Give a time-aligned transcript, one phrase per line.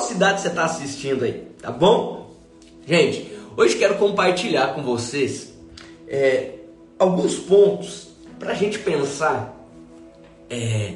[0.00, 2.30] cidade você está assistindo aí, tá bom?
[2.86, 5.54] Gente, hoje quero compartilhar com vocês
[6.08, 6.52] é,
[6.98, 9.56] alguns pontos para a gente pensar
[10.48, 10.94] é,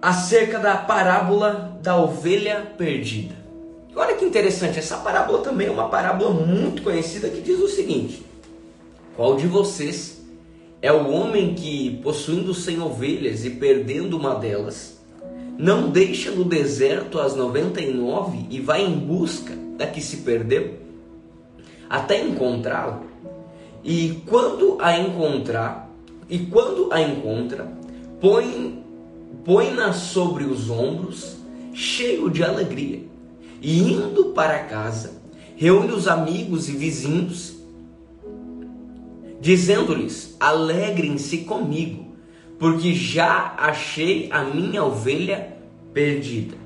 [0.00, 3.34] acerca da parábola da ovelha perdida.
[3.94, 8.24] Olha que interessante, essa parábola também é uma parábola muito conhecida que diz o seguinte:
[9.16, 10.20] Qual de vocês
[10.80, 14.99] é o homem que, possuindo cem ovelhas e perdendo uma delas,
[15.60, 20.78] não deixa no deserto as 99 e vai em busca da que se perdeu,
[21.88, 23.02] até encontrá-la?
[23.84, 25.90] E quando a encontrar,
[26.30, 27.70] e quando a encontra,
[28.22, 28.82] põe
[29.44, 31.36] põe-na sobre os ombros,
[31.74, 33.02] cheio de alegria,
[33.60, 35.20] e indo para casa,
[35.56, 37.56] reúne os amigos e vizinhos,
[39.38, 42.14] dizendo-lhes: Alegrem-se comigo,
[42.58, 45.59] porque já achei a minha ovelha
[45.92, 46.56] perdida.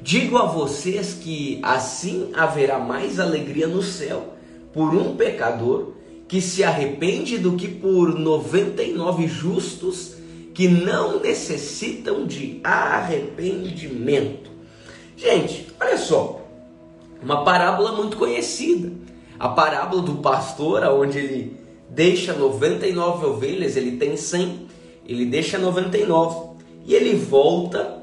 [0.00, 4.34] Digo a vocês que assim haverá mais alegria no céu
[4.72, 5.92] por um pecador
[6.26, 10.16] que se arrepende do que por 99 justos
[10.54, 14.50] que não necessitam de arrependimento.
[15.16, 16.40] Gente, olha só,
[17.22, 18.90] uma parábola muito conhecida.
[19.38, 21.56] A parábola do pastor, onde ele
[21.88, 24.66] deixa 99 ovelhas, ele tem 100,
[25.06, 28.01] ele deixa 99 e ele volta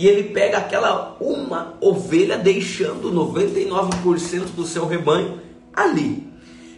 [0.00, 5.42] e ele pega aquela uma ovelha deixando 99% do seu rebanho
[5.74, 6.26] ali.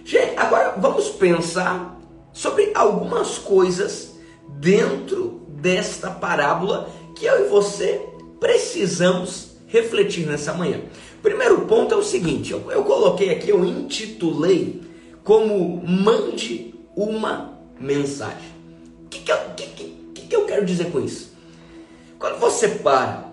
[0.05, 2.01] Gente, agora vamos pensar
[2.33, 4.17] sobre algumas coisas
[4.59, 8.05] dentro desta parábola que eu e você
[8.41, 10.81] precisamos refletir nessa manhã.
[11.23, 14.83] Primeiro ponto é o seguinte: eu, eu coloquei aqui, eu intitulei
[15.23, 18.51] como mande uma mensagem.
[19.05, 21.32] O que, que, que, que, que eu quero dizer com isso?
[22.23, 23.25] Quando você para,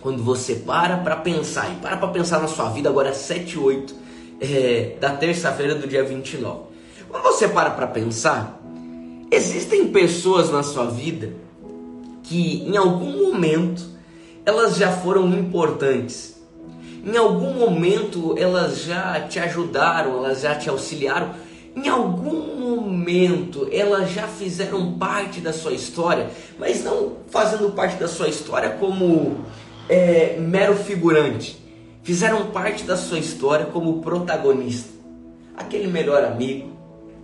[0.00, 3.54] quando você para para pensar, e para para pensar na sua vida agora é 7
[3.54, 3.94] e 8
[4.40, 6.64] é, da terça-feira do dia 29.
[7.08, 8.58] Quando você para para pensar,
[9.30, 11.34] Existem pessoas na sua vida
[12.22, 13.82] que em algum momento
[14.44, 16.40] elas já foram importantes.
[17.04, 21.34] Em algum momento elas já te ajudaram, elas já te auxiliaram.
[21.84, 28.08] Em algum momento elas já fizeram parte da sua história, mas não fazendo parte da
[28.08, 29.44] sua história como
[29.88, 31.58] é, mero figurante.
[32.02, 34.90] Fizeram parte da sua história como protagonista.
[35.56, 36.70] Aquele melhor amigo,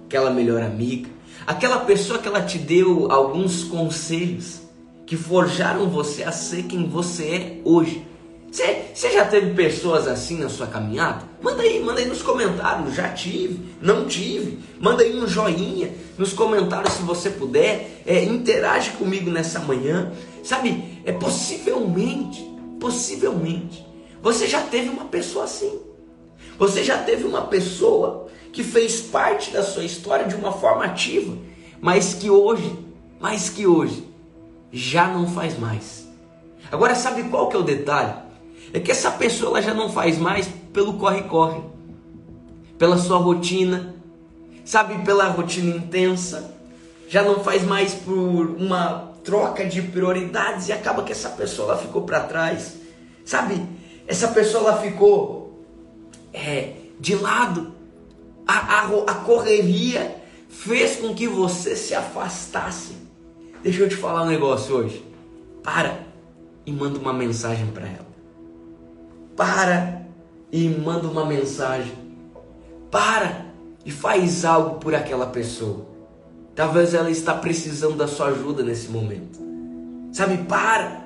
[0.07, 1.09] aquela melhor amiga,
[1.47, 4.63] Aquela pessoa que ela te deu alguns conselhos
[5.05, 8.07] que forjaram você a ser quem você é hoje.
[8.55, 11.25] Você, já teve pessoas assim na sua caminhada?
[11.43, 12.95] Manda aí, manda aí nos comentários.
[12.95, 14.61] Já tive, não tive.
[14.79, 18.03] Manda aí um joinha nos comentários se você puder.
[18.07, 20.13] É, interage comigo nessa manhã.
[20.45, 22.49] Sabe, é possivelmente,
[22.79, 23.85] possivelmente,
[24.23, 25.81] você já teve uma pessoa assim.
[26.57, 31.37] Você já teve uma pessoa que fez parte da sua história de uma forma ativa,
[31.81, 32.79] mas que hoje,
[33.19, 34.07] mais que hoje,
[34.71, 36.07] já não faz mais.
[36.71, 38.24] Agora sabe qual que é o detalhe?
[38.75, 41.63] É que essa pessoa ela já não faz mais pelo corre-corre,
[42.77, 43.95] pela sua rotina,
[44.65, 46.53] sabe, pela rotina intensa,
[47.09, 51.81] já não faz mais por uma troca de prioridades e acaba que essa pessoa ela
[51.81, 52.75] ficou para trás,
[53.25, 53.65] sabe?
[54.09, 55.65] Essa pessoa ela ficou
[56.33, 57.73] é, de lado
[58.45, 60.17] a, a, a correria
[60.49, 62.95] fez com que você se afastasse.
[63.63, 65.05] Deixa eu te falar um negócio hoje.
[65.63, 66.01] Para
[66.67, 68.14] e manda uma mensagem para ela.
[69.37, 70.03] Para
[70.51, 71.93] e manda uma mensagem.
[72.91, 73.47] Para
[73.85, 75.87] e faz algo por aquela pessoa.
[76.55, 79.41] Talvez ela está precisando da sua ajuda nesse momento.
[80.13, 81.05] Sabe, para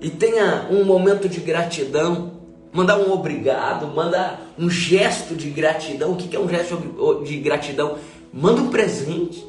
[0.00, 2.40] e tenha um momento de gratidão
[2.72, 6.12] mandar um obrigado, mandar um gesto de gratidão.
[6.12, 6.76] O que é um gesto
[7.24, 7.98] de gratidão?
[8.32, 9.44] Manda um presente,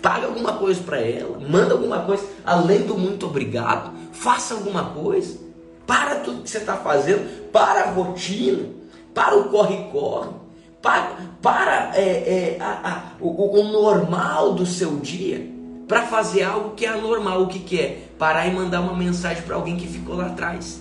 [0.00, 5.38] paga alguma coisa para ela, manda alguma coisa além do muito obrigado, faça alguma coisa.
[5.86, 8.68] Para tudo que você está fazendo, para a rotina,
[9.12, 10.30] para o corre-corre,
[10.80, 15.46] para, para é, é, a, a, o, o normal do seu dia,
[15.86, 17.42] para fazer algo que é anormal.
[17.42, 18.08] O que, que é?
[18.18, 20.80] Parar e mandar uma mensagem para alguém que ficou lá atrás.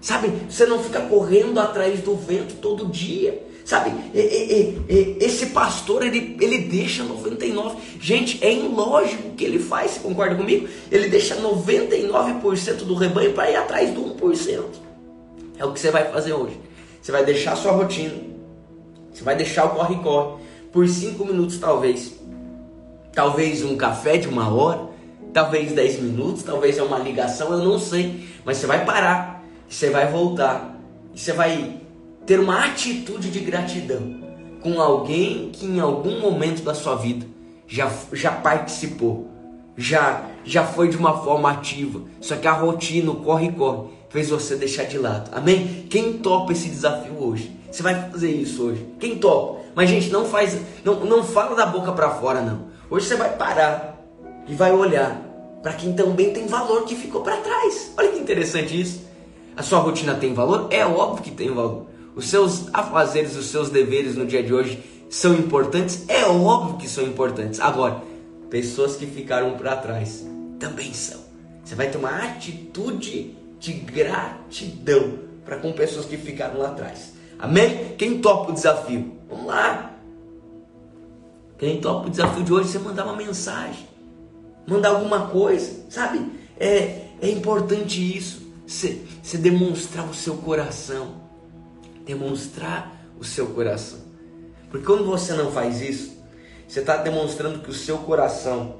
[0.00, 3.44] Sabe, você não fica correndo atrás do vento todo dia.
[3.66, 7.76] Sabe, esse pastor, ele, ele deixa 99.
[8.00, 10.68] Gente, é ilógico que ele faz, você concorda comigo?
[10.88, 14.62] Ele deixa 99% do rebanho para ir atrás do 1%.
[15.58, 16.56] É o que você vai fazer hoje.
[17.02, 18.14] Você vai deixar a sua rotina.
[19.12, 20.44] Você vai deixar o corre-corre.
[20.70, 22.12] Por 5 minutos, talvez.
[23.12, 24.90] Talvez um café de uma hora.
[25.32, 26.44] Talvez 10 minutos.
[26.44, 28.28] Talvez é uma ligação, eu não sei.
[28.44, 29.36] Mas você vai parar
[29.68, 30.76] você vai voltar
[31.14, 31.80] você vai
[32.26, 34.20] ter uma atitude de gratidão
[34.60, 37.24] com alguém que em algum momento da sua vida
[37.68, 39.30] já, já participou,
[39.76, 44.56] já, já foi de uma forma ativa, só que a rotina, o corre-corre, fez você
[44.56, 45.30] deixar de lado.
[45.32, 45.86] Amém?
[45.88, 47.54] Quem topa esse desafio hoje?
[47.70, 48.86] Você vai fazer isso hoje.
[48.98, 49.60] Quem topa?
[49.74, 52.66] Mas gente, não faz, não, não fala da boca para fora não.
[52.90, 54.02] Hoje você vai parar
[54.48, 55.22] e vai olhar
[55.62, 57.92] para quem também tem valor que ficou para trás.
[57.96, 59.04] Olha que interessante isso.
[59.56, 60.68] A sua rotina tem valor?
[60.70, 61.86] É óbvio que tem valor.
[62.16, 66.08] Os seus afazeres, os seus deveres no dia de hoje são importantes?
[66.08, 67.60] É óbvio que são importantes.
[67.60, 68.02] Agora,
[68.48, 70.26] pessoas que ficaram para trás
[70.58, 71.20] também são.
[71.62, 77.12] Você vai ter uma atitude de gratidão para com pessoas que ficaram lá atrás.
[77.38, 77.94] Amém?
[77.98, 79.12] Quem topa o desafio?
[79.28, 79.94] Vamos lá.
[81.58, 83.86] Quem topa o desafio de hoje, você mandar uma mensagem,
[84.66, 86.30] mandar alguma coisa, sabe?
[86.58, 88.46] É, é importante isso.
[88.66, 89.02] Você,
[89.34, 91.25] demonstrar o seu coração.
[92.06, 93.98] Demonstrar o seu coração.
[94.70, 96.16] Porque quando você não faz isso,
[96.66, 98.76] você está demonstrando que o seu coração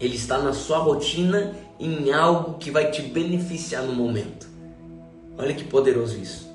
[0.00, 4.48] ele está na sua rotina em algo que vai te beneficiar no momento.
[5.36, 6.50] Olha que poderoso isso.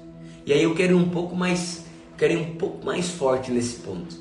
[0.45, 1.85] E aí eu quero ir um pouco mais,
[2.17, 4.15] quero um pouco mais forte nesse ponto.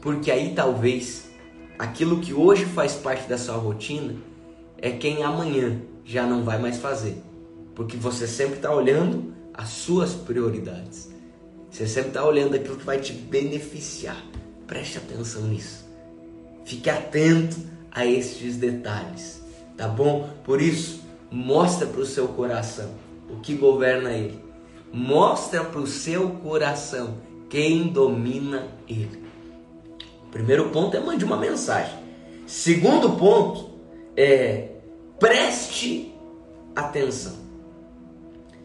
[0.00, 1.30] Porque aí talvez
[1.78, 4.14] aquilo que hoje faz parte da sua rotina
[4.78, 7.22] é quem amanhã já não vai mais fazer.
[7.74, 11.10] Porque você sempre está olhando as suas prioridades.
[11.70, 14.22] Você sempre está olhando aquilo que vai te beneficiar.
[14.66, 15.84] Preste atenção nisso.
[16.64, 17.56] Fique atento
[17.90, 19.42] a estes detalhes,
[19.76, 20.28] tá bom?
[20.44, 22.90] Por isso, mostra para o seu coração
[23.30, 24.42] o que governa ele.
[24.92, 27.18] Mostra para o seu coração
[27.50, 29.24] quem domina ele.
[30.30, 31.98] Primeiro ponto é mande uma mensagem.
[32.46, 33.70] Segundo ponto
[34.16, 34.70] é
[35.18, 36.12] preste
[36.74, 37.43] atenção.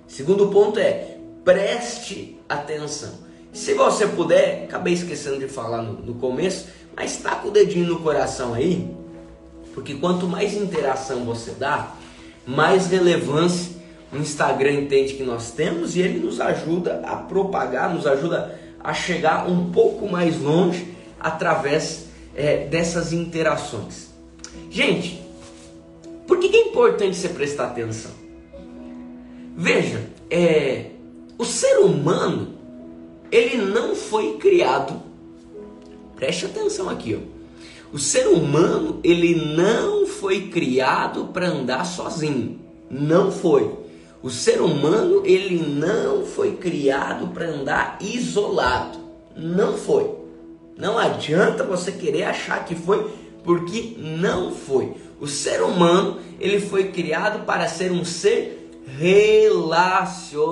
[0.09, 1.15] Segundo ponto é
[1.45, 3.11] preste atenção.
[3.53, 7.87] Se você puder, acabei esquecendo de falar no, no começo, mas está com o dedinho
[7.87, 8.93] no coração aí,
[9.73, 11.95] porque quanto mais interação você dá,
[12.45, 13.79] mais relevância
[14.11, 18.93] o Instagram entende que nós temos e ele nos ajuda a propagar, nos ajuda a
[18.93, 24.09] chegar um pouco mais longe através é, dessas interações.
[24.71, 25.21] Gente,
[26.25, 28.11] por que, é importante você prestar atenção?
[29.61, 30.85] Veja, é,
[31.37, 32.53] o ser humano
[33.29, 35.03] ele não foi criado.
[36.15, 37.39] Preste atenção aqui, ó.
[37.91, 42.57] O ser humano ele não foi criado para andar sozinho.
[42.89, 43.69] Não foi.
[44.23, 48.97] O ser humano ele não foi criado para andar isolado.
[49.35, 50.09] Não foi.
[50.77, 53.11] Não adianta você querer achar que foi,
[53.43, 54.93] porque não foi.
[55.19, 58.58] O ser humano ele foi criado para ser um ser
[58.97, 60.45] relacional.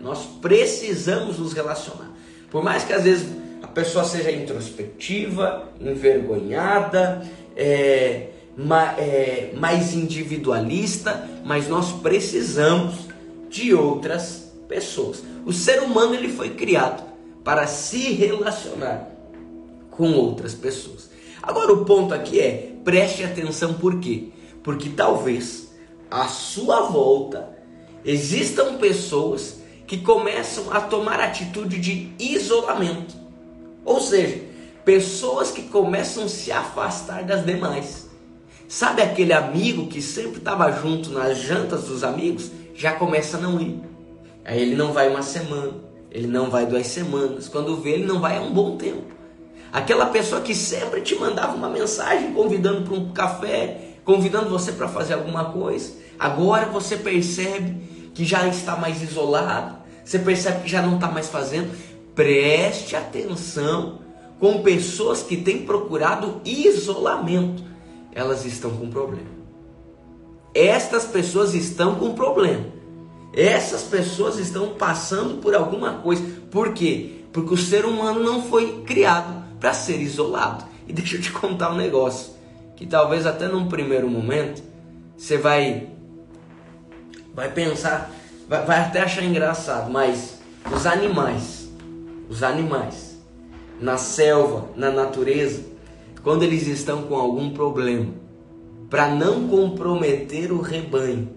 [0.00, 2.10] Nós precisamos nos relacionar.
[2.50, 3.28] Por mais que às vezes
[3.62, 12.94] a pessoa seja introspectiva, envergonhada, é, ma, é, mais individualista, mas nós precisamos
[13.48, 15.22] de outras pessoas.
[15.44, 17.04] O ser humano ele foi criado
[17.44, 19.08] para se relacionar
[19.90, 21.10] com outras pessoas.
[21.42, 24.28] Agora o ponto aqui é preste atenção por quê?
[24.62, 25.65] Porque talvez
[26.10, 27.56] à sua volta
[28.04, 33.14] existam pessoas que começam a tomar atitude de isolamento.
[33.84, 34.42] Ou seja,
[34.84, 38.08] pessoas que começam a se afastar das demais.
[38.68, 42.50] Sabe aquele amigo que sempre estava junto nas jantas dos amigos?
[42.74, 43.80] Já começa a não ir.
[44.44, 45.72] Aí ele não vai uma semana,
[46.10, 47.48] ele não vai duas semanas.
[47.48, 49.14] Quando vê, ele não vai há um bom tempo.
[49.72, 54.88] Aquela pessoa que sempre te mandava uma mensagem convidando para um café, convidando você para
[54.88, 55.92] fazer alguma coisa.
[56.18, 61.28] Agora você percebe que já está mais isolado, você percebe que já não está mais
[61.28, 61.70] fazendo.
[62.14, 63.98] Preste atenção
[64.40, 67.66] com pessoas que têm procurado isolamento
[68.16, 69.28] elas estão com problema.
[70.54, 72.64] Estas pessoas estão com problema.
[73.34, 76.24] Essas pessoas estão passando por alguma coisa.
[76.50, 77.24] Por quê?
[77.30, 80.64] Porque o ser humano não foi criado para ser isolado.
[80.88, 82.35] E deixa eu te contar um negócio
[82.76, 84.62] que talvez até num primeiro momento
[85.16, 85.88] você vai
[87.34, 88.10] vai pensar,
[88.48, 90.38] vai, vai até achar engraçado, mas
[90.72, 91.70] os animais,
[92.28, 93.18] os animais
[93.80, 95.62] na selva, na natureza,
[96.22, 98.06] quando eles estão com algum problema,
[98.88, 101.28] para não comprometer o rebanho,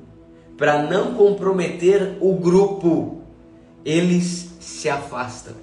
[0.58, 3.22] para não comprometer o grupo,
[3.84, 5.54] eles se afastam,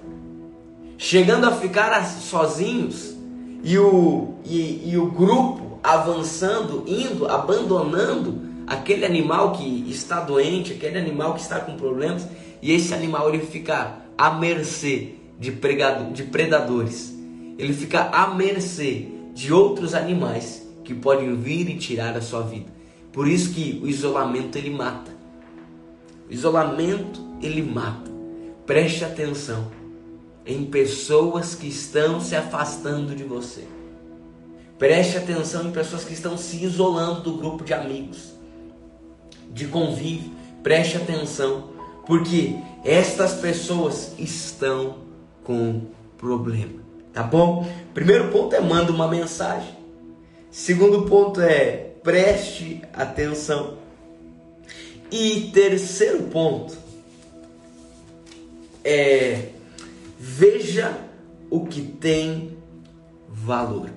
[0.98, 3.16] chegando a ficar sozinhos
[3.62, 10.98] e o, e, e o grupo avançando, indo, abandonando aquele animal que está doente, aquele
[10.98, 12.26] animal que está com problemas,
[12.60, 15.50] e esse animal ele fica à mercê de,
[16.12, 17.14] de predadores.
[17.58, 22.74] Ele fica à mercê de outros animais que podem vir e tirar a sua vida.
[23.12, 25.10] Por isso que o isolamento ele mata.
[26.28, 28.10] O isolamento ele mata.
[28.66, 29.70] Preste atenção
[30.44, 33.64] em pessoas que estão se afastando de você.
[34.78, 38.34] Preste atenção em pessoas que estão se isolando do grupo de amigos,
[39.50, 40.32] de convívio.
[40.62, 41.70] Preste atenção,
[42.06, 44.98] porque estas pessoas estão
[45.42, 45.82] com
[46.18, 46.80] problema.
[47.12, 47.66] Tá bom?
[47.94, 49.74] Primeiro ponto é manda uma mensagem.
[50.50, 53.78] Segundo ponto é preste atenção.
[55.10, 56.76] E terceiro ponto
[58.84, 59.50] é
[60.18, 60.98] veja
[61.48, 62.58] o que tem
[63.28, 63.90] valor.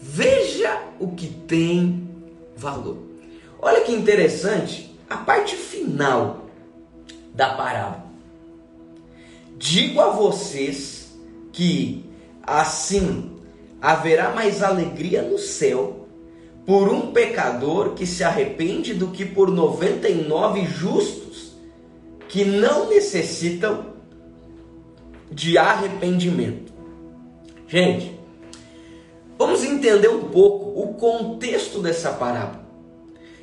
[0.00, 2.08] Veja o que tem
[2.56, 2.98] valor.
[3.60, 6.46] Olha que interessante a parte final
[7.34, 8.06] da parábola.
[9.58, 11.14] Digo a vocês
[11.52, 12.04] que
[12.42, 13.36] assim
[13.80, 16.08] haverá mais alegria no céu
[16.64, 21.56] por um pecador que se arrepende do que por 99 justos
[22.28, 23.86] que não necessitam
[25.30, 26.72] de arrependimento.
[27.66, 28.19] Gente,
[29.40, 32.62] vamos entender um pouco o contexto dessa parábola.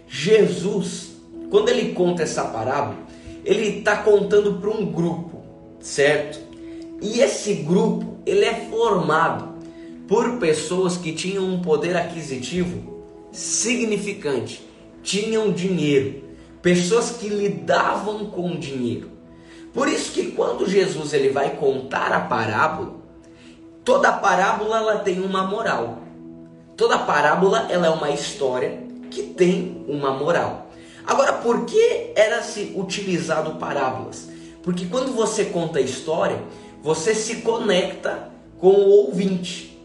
[0.08, 1.14] Jesus,
[1.50, 3.00] quando ele conta essa parábola,
[3.44, 5.42] ele está contando para um grupo,
[5.80, 6.40] certo?
[7.02, 9.56] E esse grupo ele é formado
[10.08, 14.64] por pessoas que tinham um poder aquisitivo significante,
[15.02, 16.26] tinham dinheiro,
[16.62, 19.10] pessoas que lidavam com dinheiro.
[19.74, 22.97] Por isso que quando Jesus ele vai contar a parábola,
[23.88, 26.00] toda parábola ela tem uma moral.
[26.76, 30.68] Toda parábola ela é uma história que tem uma moral.
[31.06, 34.28] Agora, por que era se utilizado parábolas?
[34.62, 36.38] Porque quando você conta a história,
[36.84, 38.30] você se conecta
[38.60, 39.80] com o ouvinte.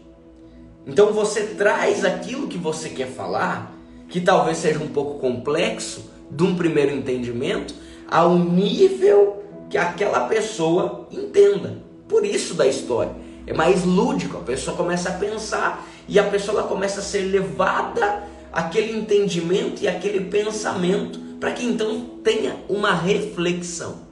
[0.85, 3.73] Então você traz aquilo que você quer falar,
[4.09, 7.73] que talvez seja um pouco complexo, de um primeiro entendimento,
[8.11, 11.77] ao nível que aquela pessoa entenda.
[12.05, 13.31] Por isso da história.
[13.45, 17.23] É mais lúdico, a pessoa começa a pensar e a pessoa ela começa a ser
[17.23, 24.03] levada àquele entendimento e aquele pensamento para que então tenha uma reflexão.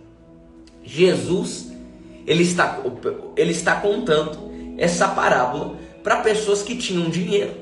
[0.84, 1.72] Jesus,
[2.28, 2.82] ele está,
[3.38, 7.54] ele está contando essa parábola para pessoas que tinham dinheiro.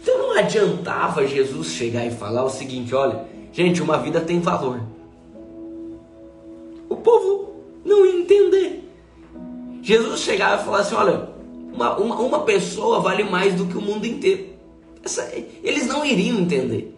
[0.00, 4.80] Então não adiantava Jesus chegar e falar o seguinte: olha, gente, uma vida tem valor.
[6.88, 7.54] O povo
[7.84, 8.87] não ia entender.
[9.82, 11.28] Jesus chegava e falava assim: olha,
[11.72, 14.46] uma, uma, uma pessoa vale mais do que o mundo inteiro.
[15.04, 15.32] Essa,
[15.62, 16.94] eles não iriam entender.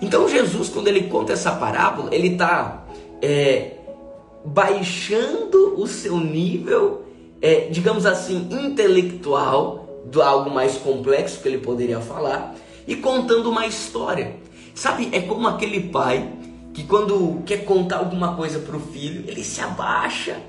[0.00, 2.84] Então Jesus, quando ele conta essa parábola, ele está
[3.20, 3.76] é,
[4.44, 7.02] baixando o seu nível,
[7.40, 12.54] é, digamos assim, intelectual, do algo mais complexo que ele poderia falar,
[12.86, 14.36] e contando uma história.
[14.74, 16.32] Sabe, é como aquele pai
[16.72, 20.40] que quando quer contar alguma coisa para o filho, ele se abaixa.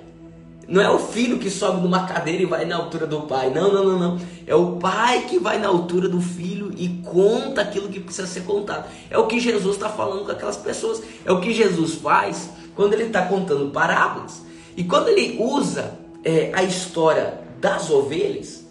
[0.67, 3.50] Não é o filho que sobe numa cadeira e vai na altura do pai.
[3.50, 4.20] Não, não, não, não.
[4.48, 8.41] É o pai que vai na altura do filho e conta aquilo que precisa ser
[8.41, 8.89] contado.
[9.10, 11.01] É o que Jesus está falando com aquelas pessoas.
[11.25, 14.41] É o que Jesus faz quando ele está contando parábolas.
[14.75, 18.65] E quando ele usa é, a história das ovelhas,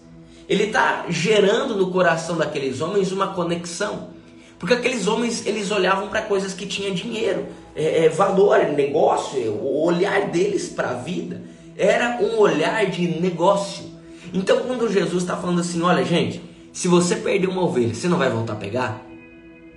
[0.49, 4.11] ele está gerando no coração daqueles homens uma conexão.
[4.59, 7.47] Porque aqueles homens, eles olhavam para coisas que tinham dinheiro,
[7.77, 11.51] é, é, valor, negócio, o olhar deles para a vida
[11.83, 13.85] era um olhar de negócio.
[14.33, 16.41] Então quando Jesus está falando assim, olha gente,
[16.73, 19.05] se você perder uma ovelha, você não vai voltar a pegar?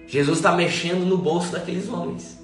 [0.06, 2.40] Jesus está mexendo no bolso daqueles homens.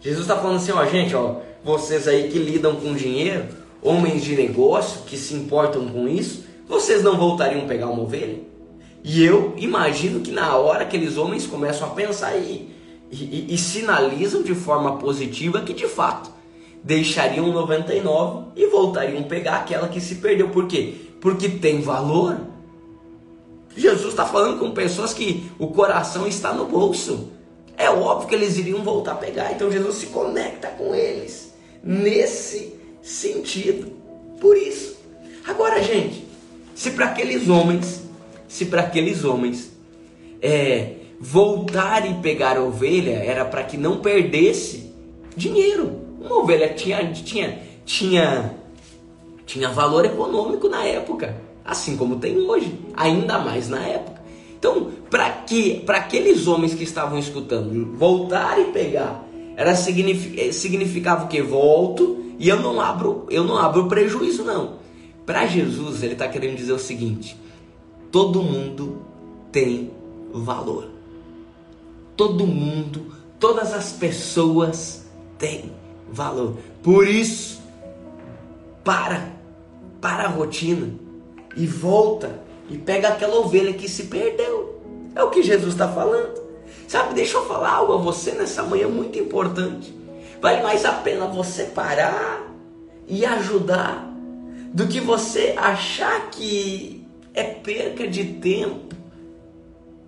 [0.00, 3.44] Jesus está falando assim, ó gente, ó, vocês aí que lidam com dinheiro,
[3.82, 8.40] homens de negócio que se importam com isso, vocês não voltariam a pegar uma ovelha?
[9.04, 12.74] E eu imagino que na hora aqueles homens começam a pensar e,
[13.12, 16.35] e, e sinalizam de forma positiva que de fato
[16.86, 20.50] deixariam 99 e voltariam pegar aquela que se perdeu.
[20.50, 20.94] Por quê?
[21.20, 22.38] Porque tem valor.
[23.76, 27.32] Jesus está falando com pessoas que o coração está no bolso.
[27.76, 29.52] É óbvio que eles iriam voltar a pegar.
[29.52, 31.52] Então Jesus se conecta com eles
[31.82, 33.90] nesse sentido.
[34.40, 34.96] Por isso.
[35.44, 36.24] Agora, gente,
[36.72, 38.06] se para aqueles homens
[38.48, 39.72] se para aqueles homens
[40.40, 44.94] é, voltar e pegar a ovelha era para que não perdesse
[45.36, 46.05] dinheiro.
[46.26, 48.54] Uma ovelha tinha, tinha, tinha,
[49.46, 54.20] tinha valor econômico na época, assim como tem hoje, ainda mais na época.
[54.58, 59.24] Então, para que para aqueles homens que estavam escutando voltar e pegar,
[59.56, 64.74] era eh, significava o que volto e eu não abro, eu não abro prejuízo não.
[65.24, 67.36] Para Jesus, ele está querendo dizer o seguinte:
[68.10, 69.02] todo mundo
[69.52, 69.92] tem
[70.32, 70.88] valor.
[72.16, 75.06] Todo mundo, todas as pessoas
[75.38, 75.70] têm
[76.08, 76.56] valor.
[76.82, 77.60] Por isso,
[78.84, 79.30] para,
[80.00, 80.90] para a rotina
[81.56, 84.80] e volta e pega aquela ovelha que se perdeu.
[85.14, 86.46] É o que Jesus está falando.
[86.86, 89.94] Sabe, deixa eu falar algo a você nessa manhã muito importante.
[90.40, 92.46] Vale mais a pena você parar
[93.08, 94.06] e ajudar
[94.72, 98.94] do que você achar que é perca de tempo.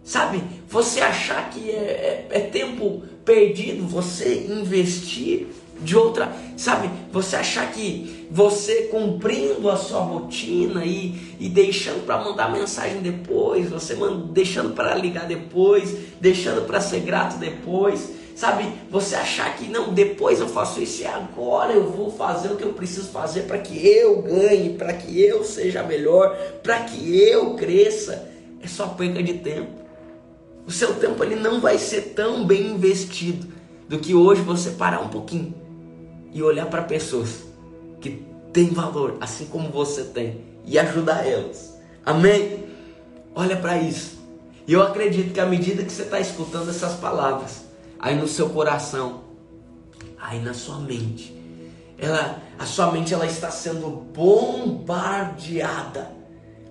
[0.04, 5.48] Sabe, você achar que é, é, é tempo perdido, você investir
[5.80, 6.90] de outra, sabe?
[7.12, 13.70] Você achar que você cumprindo a sua rotina e, e deixando para mandar mensagem depois,
[13.70, 13.96] você
[14.30, 18.66] deixando para ligar depois, deixando para ser grato depois, sabe?
[18.90, 22.64] Você achar que não, depois eu faço isso e agora eu vou fazer o que
[22.64, 27.54] eu preciso fazer para que eu ganhe, para que eu seja melhor, para que eu
[27.54, 28.28] cresça,
[28.60, 29.78] é só perca de tempo.
[30.66, 33.46] O seu tempo ele não vai ser tão bem investido
[33.88, 35.67] do que hoje você parar um pouquinho
[36.32, 37.44] e olhar para pessoas
[38.00, 41.76] que têm valor, assim como você tem, e ajudar elas.
[42.04, 42.66] Amém?
[43.34, 44.18] Olha para isso.
[44.66, 47.64] E eu acredito que à medida que você está escutando essas palavras,
[47.98, 49.22] aí no seu coração,
[50.20, 51.34] aí na sua mente,
[51.96, 56.12] ela, a sua mente ela está sendo bombardeada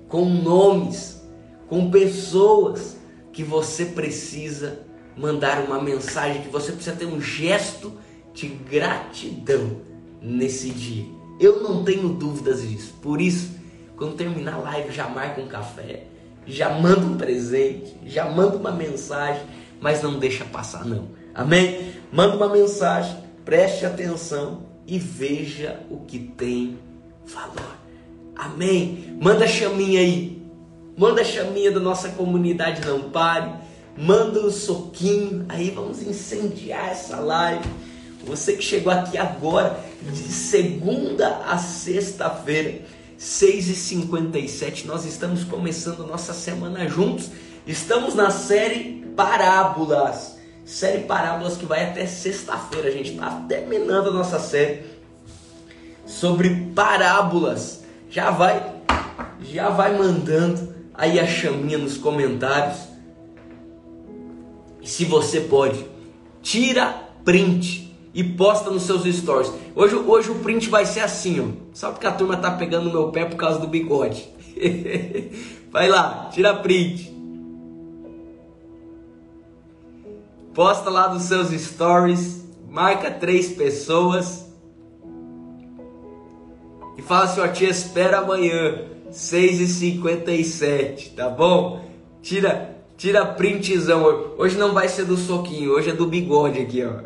[0.07, 1.21] com nomes,
[1.67, 2.95] com pessoas
[3.33, 4.79] que você precisa
[5.15, 7.93] mandar uma mensagem, que você precisa ter um gesto
[8.37, 9.77] de gratidão
[10.21, 11.05] nesse dia.
[11.39, 12.93] Eu não tenho dúvidas disso.
[13.01, 13.49] Por isso,
[13.95, 16.03] quando terminar a live, já marca um café,
[16.45, 19.41] já manda um presente, já manda uma mensagem,
[19.81, 21.07] mas não deixa passar não.
[21.33, 21.93] Amém?
[22.11, 26.77] Manda uma mensagem, preste atenção e veja o que tem
[27.25, 27.75] valor.
[28.35, 29.17] Amém?
[29.19, 30.39] Manda chaminha aí.
[30.95, 33.51] Manda chaminha da nossa comunidade não pare.
[33.97, 35.43] Manda o um soquinho.
[35.49, 37.67] Aí vamos incendiar essa live
[38.27, 42.81] você que chegou aqui agora, de segunda a sexta-feira,
[43.17, 47.31] 6h57, nós estamos começando nossa semana juntos.
[47.65, 50.37] Estamos na série Parábolas.
[50.65, 52.89] Série Parábolas que vai até sexta-feira.
[52.89, 54.83] A gente está terminando a nossa série
[56.05, 57.83] sobre parábolas.
[58.09, 58.75] Já vai,
[59.41, 62.77] já vai mandando aí a chaminha nos comentários.
[64.81, 65.85] E se você pode,
[66.41, 66.93] tira
[67.25, 67.86] print
[68.17, 69.53] e posta nos seus stories.
[69.75, 71.45] Hoje, hoje o print vai ser assim, ó.
[71.71, 74.27] Só porque a turma tá pegando no meu pé por causa do bigode.
[75.71, 77.15] vai lá, tira print.
[80.51, 84.47] Posta lá nos seus stories, marca três pessoas
[86.97, 91.85] e fala assim, ó, te espero amanhã, 6h57, tá bom?
[92.23, 94.33] Tira, Tira printzão.
[94.37, 97.03] Hoje não vai ser do soquinho, hoje é do bigode aqui, ó.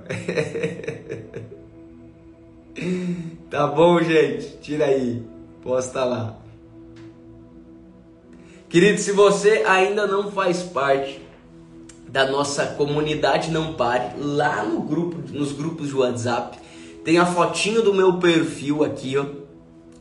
[3.51, 4.57] tá bom, gente?
[4.61, 5.21] Tira aí.
[5.61, 6.37] Posta lá.
[8.69, 11.21] Querido, se você ainda não faz parte
[12.07, 16.57] da nossa comunidade Não Pare, lá no grupo, nos grupos de WhatsApp,
[17.03, 19.25] tem a fotinho do meu perfil aqui, ó,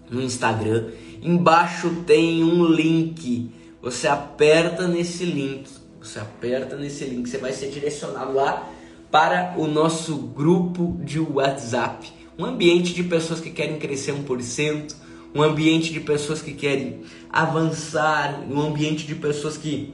[0.08, 0.90] no Instagram.
[1.20, 3.50] Embaixo tem um link.
[3.82, 5.68] Você aperta nesse link
[6.00, 8.68] você aperta nesse link, você vai ser direcionado lá
[9.10, 12.10] para o nosso grupo de WhatsApp.
[12.38, 14.94] Um ambiente de pessoas que querem crescer 1%,
[15.34, 19.92] um ambiente de pessoas que querem avançar, um ambiente de pessoas que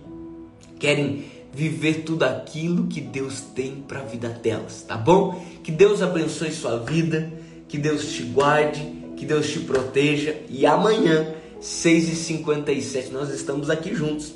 [0.79, 5.45] querem viver tudo aquilo que Deus tem para a vida delas, tá bom?
[5.65, 7.33] Que Deus abençoe sua vida,
[7.67, 8.81] que Deus te guarde,
[9.17, 14.35] que Deus te proteja e amanhã, 6h57, nós estamos aqui juntos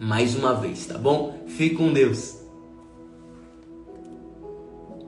[0.00, 1.44] mais uma vez, tá bom?
[1.46, 2.41] Fique com Deus.